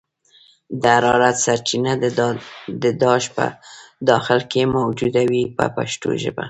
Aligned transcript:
د 0.81 0.83
حرارت 0.95 1.37
سرچینه 1.45 1.93
د 2.83 2.85
داش 3.03 3.23
په 3.35 3.45
داخل 4.09 4.41
کې 4.51 4.61
موجوده 4.77 5.23
وي 5.29 5.43
په 5.57 5.65
پښتو 5.75 6.09
ژبه. 6.23 6.39